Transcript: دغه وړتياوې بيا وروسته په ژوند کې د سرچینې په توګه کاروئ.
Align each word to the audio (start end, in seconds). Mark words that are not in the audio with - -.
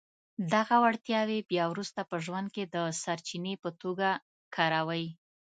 دغه 0.53 0.75
وړتياوې 0.83 1.39
بيا 1.49 1.65
وروسته 1.69 2.01
په 2.09 2.15
ژوند 2.25 2.47
کې 2.55 2.63
د 2.75 2.77
سرچینې 3.03 3.53
په 3.63 3.69
توګه 3.81 4.09
کاروئ. 4.55 5.05